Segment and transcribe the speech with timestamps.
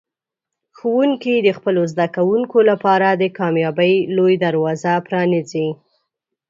[0.77, 5.67] ښوونکي د خپلو زده کوونکو لپاره د کامیابۍ لوی دروازه پرانیزي.